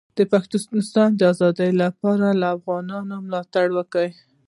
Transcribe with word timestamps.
د 0.17 0.19
پښتونستان 0.31 1.09
د 1.15 1.21
ازادۍ 1.31 1.71
لپاره 1.83 2.25
یې 2.31 2.37
له 2.41 2.47
افغانانو 2.57 3.13
ملاتړ 3.25 3.65
کاوه. 3.93 4.09